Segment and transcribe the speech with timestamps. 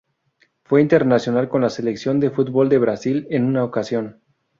[0.63, 4.19] Fue internacional con la selección de fútbol de Brasil en una ocasión.